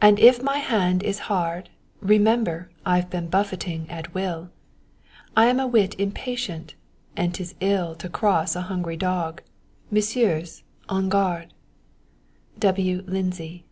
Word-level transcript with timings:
And 0.00 0.18
if 0.18 0.42
my 0.42 0.56
hand 0.56 1.02
is 1.02 1.18
hard, 1.28 1.68
Remember 2.00 2.70
I've 2.86 3.10
been 3.10 3.28
buffeting 3.28 3.84
at 3.90 4.14
will; 4.14 4.48
I 5.36 5.48
am 5.48 5.60
a 5.60 5.66
whit 5.66 5.94
impatient, 6.00 6.76
and 7.14 7.34
'tis 7.34 7.54
ill 7.60 7.94
To 7.96 8.08
cross 8.08 8.56
a 8.56 8.62
hungry 8.62 8.96
dog. 8.96 9.42
Messieurs, 9.90 10.62
en 10.90 11.10
garde. 11.10 11.52
W. 12.58 13.02
Lindsey. 13.06 13.66